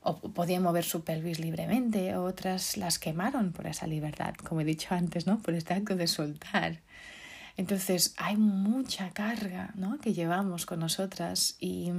o 0.00 0.18
podían 0.32 0.62
mover 0.62 0.84
su 0.84 1.04
pelvis 1.04 1.38
libremente, 1.38 2.16
otras 2.16 2.78
las 2.78 2.98
quemaron 2.98 3.52
por 3.52 3.66
esa 3.66 3.86
libertad, 3.86 4.34
como 4.36 4.62
he 4.62 4.64
dicho 4.64 4.94
antes, 4.94 5.26
¿no? 5.26 5.38
por 5.40 5.52
este 5.52 5.74
acto 5.74 5.96
de 5.96 6.06
soltar. 6.06 6.80
Entonces 7.58 8.14
hay 8.16 8.38
mucha 8.38 9.10
carga 9.10 9.72
¿no? 9.74 9.98
que 9.98 10.14
llevamos 10.14 10.64
con 10.64 10.80
nosotras 10.80 11.56
y, 11.60 11.92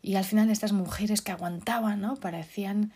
y 0.00 0.14
al 0.14 0.24
final 0.24 0.48
estas 0.48 0.70
mujeres 0.70 1.22
que 1.22 1.32
aguantaban 1.32 2.00
¿no? 2.00 2.14
parecían 2.14 2.92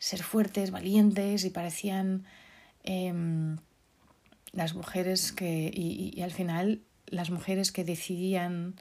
ser 0.00 0.24
fuertes, 0.24 0.72
valientes 0.72 1.44
y 1.44 1.50
parecían... 1.50 2.24
Eh, 2.82 3.14
las 4.52 4.74
mujeres 4.74 5.32
que, 5.32 5.70
y, 5.72 6.20
al 6.22 6.32
final 6.32 6.80
las 7.06 7.30
mujeres 7.30 7.72
que 7.72 7.84
decidían 7.84 8.74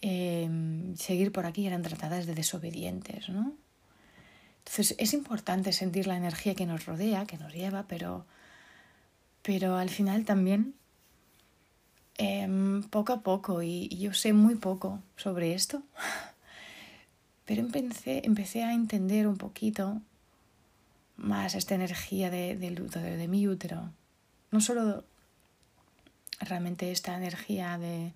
em, 0.00 0.96
seguir 0.96 1.32
por 1.32 1.46
aquí 1.46 1.66
eran 1.66 1.82
tratadas 1.82 2.26
de 2.26 2.34
desobedientes, 2.34 3.28
¿no? 3.28 3.54
Entonces 4.58 4.96
es 4.98 5.12
importante 5.12 5.72
sentir 5.72 6.06
la 6.06 6.16
energía 6.16 6.54
que 6.54 6.66
nos 6.66 6.86
rodea, 6.86 7.26
que 7.26 7.38
nos 7.38 7.52
lleva, 7.52 7.86
pero, 7.86 8.24
pero 9.42 9.76
al 9.76 9.90
final 9.90 10.24
también 10.24 10.74
em, 12.18 12.82
poco 12.84 13.12
a 13.12 13.22
poco, 13.22 13.62
y, 13.62 13.88
yo 13.88 14.14
sé 14.14 14.32
muy 14.32 14.56
poco 14.56 15.00
sobre 15.16 15.54
esto, 15.54 15.82
pero 17.44 17.60
empecé, 17.60 18.22
empecé 18.24 18.64
a 18.64 18.72
entender 18.72 19.26
un 19.26 19.36
poquito 19.36 20.00
más 21.16 21.54
esta 21.54 21.74
energía 21.74 22.30
de, 22.30 22.56
de, 22.56 22.70
de, 22.70 23.16
de 23.16 23.28
mi 23.28 23.46
útero 23.46 23.92
no 24.54 24.60
solo 24.60 25.04
realmente 26.38 26.92
esta 26.92 27.16
energía 27.16 27.76
de, 27.76 28.12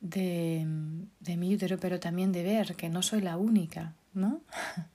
de, 0.00 1.36
mi 1.36 1.54
útero, 1.54 1.78
pero 1.78 2.00
también 2.00 2.32
de 2.32 2.42
ver 2.42 2.74
que 2.74 2.88
no 2.88 3.00
soy 3.00 3.20
la 3.20 3.36
única, 3.36 3.94
¿no? 4.12 4.42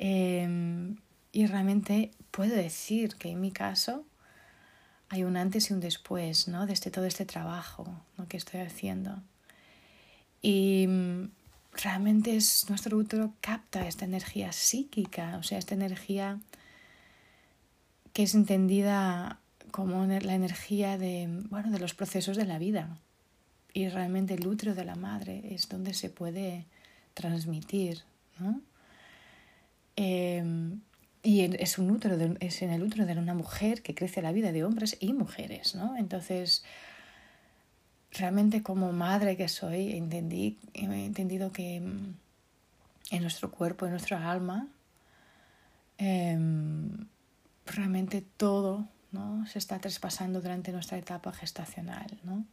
Em, 0.00 0.96
y 1.32 1.46
realmente 1.46 2.12
puedo 2.30 2.54
decir 2.54 3.16
que 3.16 3.30
en 3.30 3.40
mi 3.40 3.50
caso 3.50 4.04
hay 5.08 5.24
un 5.24 5.36
antes 5.36 5.70
y 5.70 5.72
un 5.72 5.80
después, 5.80 6.46
¿no? 6.46 6.66
De 6.66 6.72
este, 6.72 6.92
todo 6.92 7.04
este 7.04 7.24
trabajo 7.24 8.04
que 8.28 8.36
estoy 8.36 8.60
haciendo. 8.60 9.20
Y 10.40 10.86
realmente 11.82 12.36
es, 12.36 12.68
nuestro 12.68 12.96
útero 12.96 13.32
capta 13.40 13.86
esta 13.86 14.04
energía 14.04 14.52
psíquica, 14.52 15.36
o 15.38 15.42
sea, 15.42 15.58
esta 15.58 15.74
energía 15.74 16.38
que 18.12 18.24
es 18.24 18.34
entendida 18.34 19.38
como 19.70 20.04
la 20.06 20.34
energía 20.34 20.98
de, 20.98 21.28
bueno, 21.50 21.70
de 21.70 21.78
los 21.78 21.94
procesos 21.94 22.36
de 22.36 22.46
la 22.46 22.58
vida. 22.58 22.98
Y 23.72 23.88
realmente 23.88 24.34
el 24.34 24.46
útero 24.46 24.74
de 24.74 24.84
la 24.84 24.96
madre 24.96 25.42
es 25.50 25.68
donde 25.68 25.94
se 25.94 26.10
puede 26.10 26.66
transmitir. 27.14 28.02
¿no? 28.40 28.60
Em, 29.94 30.80
y 31.22 31.42
es, 31.42 31.78
un 31.78 31.90
útero 31.90 32.16
es 32.40 32.62
en 32.62 32.70
el 32.70 32.82
útero 32.82 33.06
de 33.06 33.12
una 33.12 33.34
mujer 33.34 33.82
que 33.82 33.94
crece 33.94 34.22
la 34.22 34.32
vida 34.32 34.52
de 34.52 34.64
hombres 34.64 34.96
y 35.00 35.12
mujeres. 35.12 35.74
¿no? 35.74 35.96
Entonces, 35.96 36.64
realmente 38.12 38.62
como 38.62 38.92
madre 38.92 39.36
que 39.36 39.48
soy, 39.48 39.92
entendí, 39.96 40.58
he 40.74 40.84
entendido 40.84 41.52
que 41.52 41.76
en 41.76 43.22
nuestro 43.22 43.50
cuerpo, 43.50 43.86
en 43.86 43.92
nuestra 43.92 44.30
alma, 44.30 44.68
em, 45.98 47.06
realmente 47.66 48.22
todo 48.36 48.86
¿no? 49.12 49.46
se 49.46 49.58
está 49.58 49.78
traspasando 49.78 50.40
durante 50.40 50.72
nuestra 50.72 50.98
etapa 50.98 51.32
gestacional. 51.32 52.18
¿no? 52.24 52.44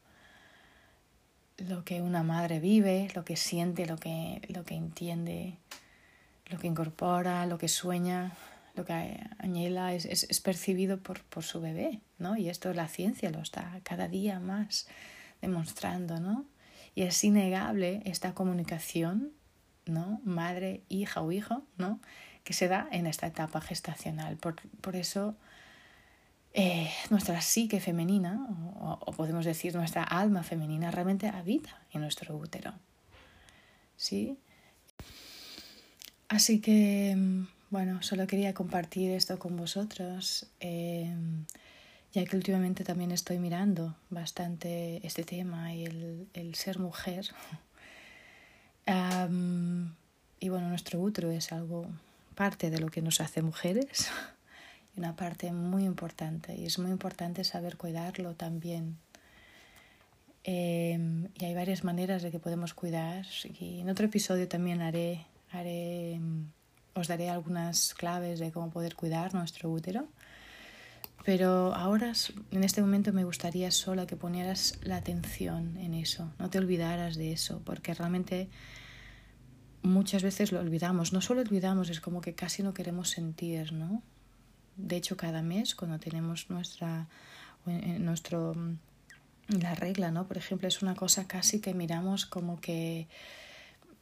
Lo 1.57 1.83
que 1.83 2.01
una 2.01 2.23
madre 2.23 2.59
vive, 2.59 3.09
lo 3.15 3.23
que 3.25 3.35
siente, 3.35 3.85
lo 3.85 3.97
que, 3.97 4.41
lo 4.49 4.63
que 4.63 4.75
entiende, 4.75 5.57
lo 6.47 6.59
que 6.59 6.67
incorpora, 6.67 7.45
lo 7.45 7.57
que 7.57 7.67
sueña, 7.67 8.33
lo 8.75 8.85
que 8.85 8.93
añela 9.39 9.93
es, 9.93 10.05
es, 10.05 10.41
percibido 10.41 10.99
por, 10.99 11.23
por, 11.23 11.43
su 11.43 11.61
bebé. 11.61 12.01
¿no? 12.19 12.35
Y 12.37 12.49
esto 12.49 12.73
la 12.73 12.87
ciencia 12.87 13.29
lo 13.29 13.39
está 13.39 13.79
cada 13.83 14.07
día 14.07 14.39
más 14.39 14.87
demostrando. 15.41 16.19
¿no? 16.19 16.45
Y 16.95 17.03
es 17.03 17.23
innegable 17.23 18.01
esta 18.05 18.33
comunicación 18.33 19.31
¿no? 19.85 20.21
madre, 20.23 20.83
hija 20.89 21.21
o 21.21 21.31
hijo, 21.31 21.63
¿no? 21.77 21.99
que 22.43 22.53
se 22.53 22.67
da 22.67 22.87
en 22.91 23.07
esta 23.07 23.27
etapa 23.27 23.61
gestacional. 23.61 24.37
Por, 24.37 24.55
por 24.81 24.95
eso 24.95 25.35
eh, 26.57 26.89
nuestra 27.09 27.41
psique 27.41 27.81
femenina, 27.81 28.47
o, 28.79 29.11
podemos 29.11 29.43
decir 29.43 29.75
nuestra 29.75 30.03
alma 30.03 30.41
femenina, 30.41 30.89
realmente 30.89 31.27
habita 31.27 31.81
en 31.91 31.99
nuestro 31.99 32.37
útero. 32.37 32.73
¿Sí? 33.97 34.37
Así 36.29 36.61
que, 36.61 37.17
bueno, 37.69 38.01
solo 38.03 38.25
quería 38.25 38.53
compartir 38.53 39.11
esto 39.11 39.37
con 39.37 39.57
vosotros, 39.57 40.47
eh, 40.61 41.13
ya 42.15 42.23
que 42.23 42.37
últimamente 42.37 42.85
también 42.85 43.11
estoy 43.11 43.39
mirando 43.39 43.93
bastante 44.09 45.05
este 45.05 45.25
tema 45.25 45.73
y 45.73 45.83
el, 45.83 46.55
ser 46.55 46.79
mujer. 46.79 47.27
y 50.39 50.49
bueno, 50.49 50.69
nuestro 50.69 51.01
útero 51.01 51.29
es 51.29 51.51
algo, 51.51 51.87
parte 52.33 52.69
de 52.69 52.79
lo 52.79 52.87
que 52.87 53.01
nos 53.01 53.19
hace 53.19 53.41
mujeres 53.41 54.09
una 54.95 55.17
parte 55.17 55.51
muy 55.51 55.83
importante 55.83 56.55
y 56.55 56.65
es 56.65 56.79
muy 56.79 56.89
importante 56.89 57.43
saber 57.43 57.75
cuidarlo 57.75 58.33
también. 58.33 58.97
Em, 60.45 61.27
y 61.35 61.43
hay 61.43 61.53
varias 61.53 61.83
maneras 61.83 62.21
de 62.21 62.31
que 62.31 62.39
podemos 62.39 62.73
cuidar 62.73 63.25
y 63.59 63.81
en 63.81 63.89
otro 63.89 64.05
episodio 64.05 64.47
también 64.47 64.81
haré, 64.81 65.25
haré, 65.51 66.13
em, 66.13 66.45
os 66.93 67.09
daré 67.09 67.29
algunas 67.29 67.93
claves 67.93 68.39
de 68.39 68.53
cómo 68.53 68.69
poder 68.69 68.95
cuidar 68.95 69.33
nuestro 69.33 69.69
útero. 69.69 70.07
Pero 71.25 71.73
ahora, 71.73 72.13
en 72.51 72.63
este 72.63 72.81
momento, 72.81 73.11
me 73.11 73.23
gustaría 73.23 73.71
solo 73.71 74.05
que 74.05 74.15
ponieras 74.15 74.79
la 74.83 74.97
atención 74.97 75.75
en 75.77 75.95
eso, 75.95 76.31
no 76.37 76.49
te 76.49 76.59
olvidaras 76.59 77.15
de 77.15 77.31
eso, 77.31 77.61
porque 77.65 77.93
realmente 77.93 78.47
muchas 79.81 80.21
veces 80.21 80.51
lo 80.51 80.59
olvidamos. 80.59 81.13
No 81.13 81.21
solo 81.21 81.41
olvidamos, 81.41 81.89
es 81.89 81.99
como 81.99 82.21
que 82.21 82.35
casi 82.35 82.61
no 82.61 82.73
queremos 82.73 83.09
sentir, 83.09 83.73
¿no? 83.73 84.03
de 84.77 84.97
hecho, 84.97 85.17
cada 85.17 85.41
mes, 85.41 85.75
cuando 85.75 85.99
tenemos 85.99 86.49
nuestra, 86.49 87.07
nuestro, 87.65 88.53
mm, 88.53 88.77
la 89.59 89.75
regla, 89.75 90.11
¿no? 90.11 90.27
Por 90.27 90.37
ejemplo, 90.37 90.67
es 90.67 90.81
una 90.81 90.95
cosa 90.95 91.27
casi 91.27 91.61
que 91.61 91.73
miramos 91.73 92.25
como 92.25 92.59
que, 92.59 93.07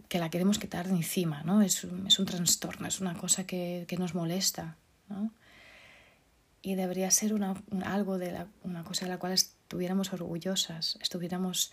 que 0.10 0.20
la 0.20 0.30
queremos 0.30 0.58
quitar 0.60 0.88
de 0.88 0.96
encima, 0.96 1.44
¿no? 1.44 1.62
Es, 1.62 1.86
es 2.08 2.20
un 2.20 2.26
trastorno, 2.26 2.88
es 2.88 3.02
una 3.02 3.16
cosa 3.16 3.46
que, 3.46 3.86
que 3.88 3.98
nos 3.98 4.16
molesta, 4.16 4.78
¿no? 5.10 5.32
Y 6.64 6.74
debería 6.74 7.12
ser 7.12 7.36
una, 7.36 7.62
algo 7.86 8.18
de 8.18 8.48
una 8.64 8.84
cosa 8.84 9.06
de 9.06 9.12
la 9.12 9.20
cual 9.20 9.34
estuviéramos 9.34 10.14
orgullosas, 10.14 10.98
estuviéramos 11.02 11.72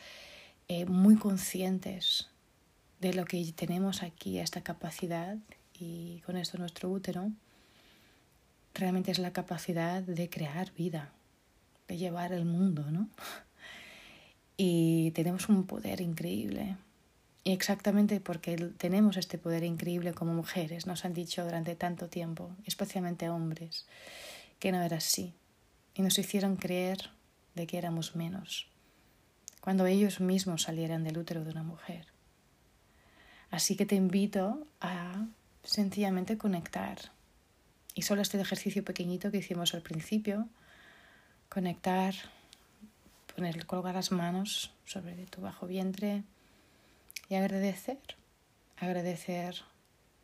eh, 0.68 0.84
muy 0.84 1.16
conscientes 1.16 2.28
de 3.00 3.14
lo 3.14 3.24
que 3.24 3.52
tenemos 3.52 4.02
aquí, 4.02 4.38
esta 4.38 4.60
capacidad, 4.60 5.38
y 5.78 6.20
con 6.26 6.36
esto 6.36 6.58
nuestro 6.58 6.90
útero, 6.90 7.30
realmente 8.74 9.10
es 9.10 9.18
la 9.18 9.32
capacidad 9.32 10.02
de 10.02 10.28
crear 10.28 10.72
vida, 10.72 11.12
de 11.88 11.96
llevar 11.96 12.32
el 12.32 12.44
mundo, 12.44 12.90
¿no? 12.90 13.08
Y 14.62 15.12
tenemos 15.12 15.48
un 15.48 15.66
poder 15.66 16.02
increíble. 16.02 16.76
Y 17.44 17.52
exactamente 17.52 18.20
porque 18.20 18.56
tenemos 18.76 19.16
este 19.16 19.38
poder 19.38 19.64
increíble 19.64 20.12
como 20.12 20.34
mujeres, 20.34 20.86
nos 20.86 21.06
han 21.06 21.14
dicho 21.14 21.42
durante 21.42 21.74
tanto 21.76 22.08
tiempo, 22.08 22.50
especialmente 22.66 23.30
hombres, 23.30 23.86
que 24.60 24.70
no 24.70 24.80
era 24.82 24.98
así. 24.98 25.34
Y 25.94 26.02
nos 26.02 26.18
hicieron 26.18 26.54
creer 26.54 27.10
de 27.56 27.66
que 27.66 27.78
éramos 27.78 28.14
menos, 28.14 28.68
cuando 29.60 29.86
ellos 29.86 30.20
mismos 30.20 30.62
salieran 30.62 31.02
del 31.02 31.18
útero 31.18 31.44
de 31.44 31.50
una 31.50 31.64
mujer. 31.64 32.06
Así 33.50 33.76
que 33.76 33.86
te 33.86 33.96
invito 33.96 34.66
a 34.80 35.26
sencillamente 35.64 36.38
conectar 36.38 36.98
y 37.94 38.02
solo 38.02 38.22
este 38.22 38.40
ejercicio 38.40 38.84
pequeñito 38.84 39.30
que 39.30 39.38
hicimos 39.38 39.74
al 39.74 39.82
principio, 39.82 40.48
conectar, 41.48 42.14
poner, 43.34 43.66
colgar 43.66 43.96
las 43.96 44.12
manos 44.12 44.72
sobre 44.84 45.26
tu 45.26 45.40
bajo 45.40 45.66
vientre 45.66 46.22
y 47.28 47.34
agradecer, 47.34 47.98
agradecer 48.76 49.62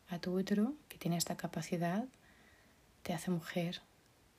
a 0.08 0.20
tu 0.20 0.38
útero 0.38 0.74
que 0.88 0.98
tiene 0.98 1.16
esta 1.16 1.36
capacidad, 1.36 2.04
te 3.02 3.12
hace 3.12 3.30
mujer, 3.30 3.82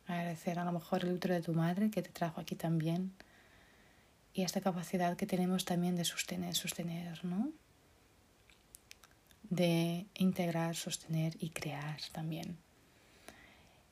agradecer 0.07 0.59
a 0.59 0.65
lo 0.65 0.71
mejor 0.71 1.03
el 1.03 1.13
útero 1.13 1.33
de 1.33 1.41
tu 1.41 1.53
madre 1.53 1.91
que 1.91 2.01
te 2.01 2.09
trajo 2.09 2.41
aquí 2.41 2.55
también 2.55 3.11
y 4.33 4.43
esta 4.43 4.61
capacidad 4.61 5.17
que 5.17 5.25
tenemos 5.25 5.65
también 5.65 5.95
de 5.95 6.05
sostener, 6.05 6.55
sostener, 6.55 7.25
¿no? 7.25 7.51
De 9.49 10.05
integrar, 10.15 10.75
sostener 10.75 11.35
y 11.39 11.49
crear 11.49 11.99
también. 12.11 12.57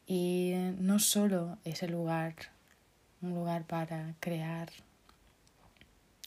Y 0.06 0.54
no 0.78 0.99
solo 0.99 1.58
es 1.63 1.82
el 1.82 1.91
lugar, 1.91 2.36
un 3.21 3.34
lugar 3.34 3.65
para 3.65 4.13
crear 4.19 4.69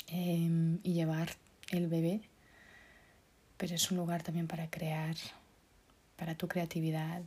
em, 0.08 0.80
y 0.82 0.94
llevar 0.94 1.30
el 1.70 1.86
bebé, 1.86 2.22
pero 3.56 3.76
es 3.76 3.90
un 3.92 3.98
lugar 3.98 4.24
también 4.24 4.48
para 4.48 4.68
crear, 4.68 5.14
para 6.16 6.34
tu 6.34 6.48
creatividad 6.48 7.22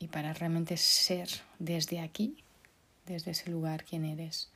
y 0.00 0.08
para 0.08 0.32
realmente 0.32 0.76
ser 0.76 1.28
desde 1.60 2.00
aquí, 2.00 2.42
desde 3.06 3.30
ese 3.30 3.50
lugar 3.50 3.84
quien 3.84 4.04
eres. 4.04 4.50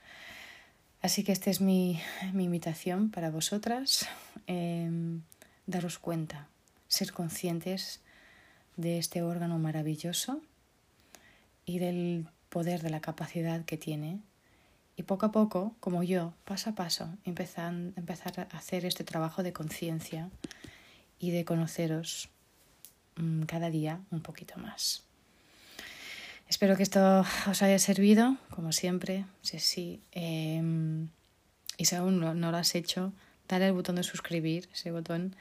Así 1.03 1.23
que 1.23 1.33
esta 1.33 1.51
es 1.51 1.61
mi, 1.61 2.01
invitación 2.33 3.11
para 3.11 3.31
vosotras, 3.31 4.09
em, 4.47 5.21
daros 5.67 5.99
cuenta, 5.99 6.49
ser 6.89 7.13
conscientes 7.13 8.01
de 8.77 8.99
este 8.99 9.23
órgano 9.23 9.59
maravilloso 9.59 10.41
y 11.67 11.79
del 11.79 12.27
poder 12.49 12.81
de 12.81 12.89
la 12.89 13.01
capacidad 13.01 13.67
que 13.67 13.77
tiene. 13.77 14.21
Y 14.97 15.03
poco 15.03 15.27
a 15.27 15.33
poco, 15.33 15.75
como 15.81 16.03
yo, 16.03 16.33
paso 16.47 16.71
a 16.71 16.75
paso, 16.75 17.11
empezar, 17.25 17.75
empezar 17.97 18.49
a 18.51 18.57
hacer 18.57 18.87
este 18.87 19.05
trabajo 19.05 19.43
de 19.43 19.53
conciencia 19.53 20.31
y 21.19 21.33
de 21.33 21.45
conoceros 21.45 22.31
mm, 23.17 23.43
cada 23.43 23.69
día 23.69 24.01
un 24.11 24.23
poquito 24.23 24.57
más. 24.59 25.05
Espero 26.49 26.77
que 26.77 26.83
esto 26.83 27.25
os 27.49 27.63
haya 27.63 27.79
servido, 27.79 28.37
como 28.51 28.73
siempre. 28.73 29.25
Si 29.43 29.59
sí, 29.59 30.03
em, 30.13 31.09
y 31.77 31.87
si 31.87 31.95
aún 31.97 32.21
no, 32.21 32.35
no, 32.35 32.51
lo 32.51 32.57
has 32.57 32.75
hecho, 32.75 33.13
dale 33.49 33.67
al 33.67 33.73
botón 33.73 33.97
de 33.97 34.03
suscribir, 34.03 34.69
ese 34.73 34.91
botón 34.91 35.37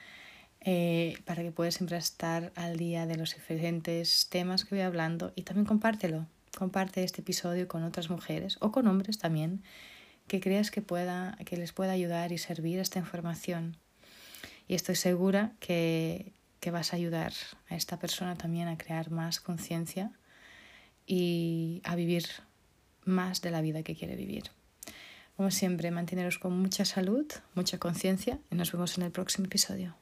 eh, 0.61 1.17
para 1.25 1.43
que 1.43 1.51
puedas 1.51 1.75
siempre 1.75 1.97
estar 1.97 2.53
al 2.55 2.77
día 2.77 3.05
de 3.05 3.17
los 3.17 3.35
diferentes 3.35 4.27
temas 4.29 4.63
que 4.63 4.75
voy 4.75 4.83
hablando 4.83 5.33
y 5.35 5.43
también 5.43 5.65
compártelo. 5.65 6.25
Comparte 6.57 7.03
este 7.03 7.21
episodio 7.21 7.67
con 7.67 7.83
otras 7.83 8.09
mujeres 8.09 8.57
o 8.61 8.71
con 8.71 8.87
hombres 8.87 9.17
también 9.17 9.63
que 10.27 10.39
creas 10.39 10.71
que, 10.71 10.81
pueda, 10.81 11.37
que 11.45 11.57
les 11.57 11.73
pueda 11.73 11.91
ayudar 11.91 12.31
y 12.31 12.37
servir 12.37 12.79
esta 12.79 12.99
información. 12.99 13.75
Y 14.69 14.75
estoy 14.75 14.95
segura 14.95 15.51
que, 15.59 16.31
que 16.61 16.71
vas 16.71 16.93
a 16.93 16.95
ayudar 16.95 17.33
a 17.69 17.75
esta 17.75 17.99
persona 17.99 18.35
también 18.35 18.69
a 18.69 18.77
crear 18.77 19.11
más 19.11 19.41
conciencia 19.41 20.11
y 21.05 21.81
a 21.83 21.95
vivir 21.95 22.25
más 23.05 23.41
de 23.41 23.51
la 23.51 23.61
vida 23.61 23.83
que 23.83 23.95
quiere 23.95 24.15
vivir. 24.15 24.43
Como 25.35 25.51
siempre, 25.51 25.91
manteneros 25.91 26.37
con 26.37 26.57
mucha 26.57 26.85
salud, 26.85 27.25
mucha 27.55 27.79
conciencia 27.79 28.39
y 28.51 28.55
nos 28.55 28.71
vemos 28.71 28.97
en 28.97 29.03
el 29.03 29.11
próximo 29.11 29.45
episodio. 29.45 29.95